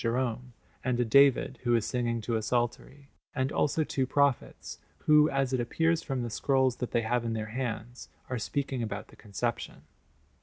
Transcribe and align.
Jerome, 0.03 0.53
and 0.83 0.99
a 0.99 1.05
David 1.05 1.59
who 1.61 1.75
is 1.75 1.85
singing 1.85 2.21
to 2.21 2.35
a 2.35 2.41
psaltery; 2.41 3.11
and 3.35 3.51
also 3.51 3.83
two 3.83 4.07
prophets, 4.07 4.79
who, 5.05 5.29
as 5.29 5.53
it 5.53 5.59
appears 5.59 6.01
from 6.01 6.23
the 6.23 6.31
scrolls 6.31 6.77
that 6.77 6.89
they 6.89 7.03
have 7.03 7.23
in 7.23 7.33
their 7.33 7.51
hands, 7.53 8.09
are 8.27 8.39
speaking 8.39 8.81
about 8.81 9.09
the 9.09 9.15
Conception. 9.15 9.83